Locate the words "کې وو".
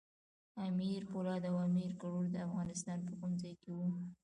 3.61-3.87